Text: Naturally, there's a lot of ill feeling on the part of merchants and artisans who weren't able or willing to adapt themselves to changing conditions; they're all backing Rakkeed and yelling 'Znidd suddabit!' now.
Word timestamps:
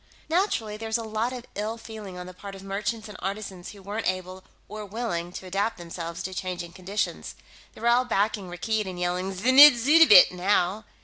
Naturally, 0.29 0.77
there's 0.77 0.97
a 0.97 1.03
lot 1.03 1.31
of 1.31 1.45
ill 1.53 1.77
feeling 1.77 2.17
on 2.17 2.25
the 2.25 2.33
part 2.33 2.55
of 2.55 2.63
merchants 2.63 3.07
and 3.07 3.15
artisans 3.21 3.69
who 3.69 3.83
weren't 3.83 4.07
able 4.09 4.43
or 4.67 4.83
willing 4.83 5.31
to 5.33 5.45
adapt 5.45 5.77
themselves 5.77 6.23
to 6.23 6.33
changing 6.33 6.71
conditions; 6.73 7.35
they're 7.75 7.85
all 7.87 8.03
backing 8.05 8.49
Rakkeed 8.49 8.87
and 8.87 8.99
yelling 8.99 9.31
'Znidd 9.31 9.73
suddabit!' 9.77 10.31
now. 10.31 10.85